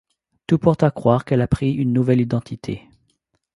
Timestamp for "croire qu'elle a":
0.89-1.47